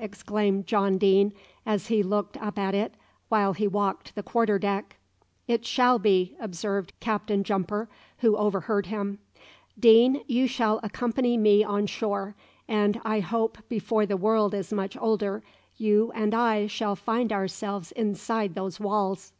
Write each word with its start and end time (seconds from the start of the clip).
exclaimed 0.00 0.66
John 0.66 0.98
Deane, 0.98 1.32
as 1.64 1.86
he 1.86 2.02
looked 2.02 2.36
up 2.38 2.58
at 2.58 2.74
it 2.74 2.94
while 3.28 3.52
he 3.52 3.68
walked 3.68 4.16
the 4.16 4.24
quarter 4.24 4.58
deck. 4.58 4.96
"It 5.46 5.64
shall 5.64 6.00
be!" 6.00 6.34
observed 6.40 6.92
Captain 6.98 7.44
Jumper, 7.44 7.88
who 8.18 8.36
overheard 8.36 8.86
him. 8.86 9.20
"Deane, 9.78 10.22
you 10.26 10.48
shall 10.48 10.80
accompany 10.82 11.36
me 11.36 11.62
on 11.62 11.86
shore; 11.86 12.34
and 12.66 13.00
I 13.04 13.20
hope 13.20 13.56
before 13.68 14.04
the 14.04 14.16
world 14.16 14.52
is 14.52 14.72
much 14.72 14.96
older, 14.96 15.44
you 15.76 16.10
and 16.16 16.34
I 16.34 16.66
shall 16.66 16.96
find 16.96 17.32
ourselves 17.32 17.92
inside 17.92 18.56
those 18.56 18.80
walls." 18.80 19.32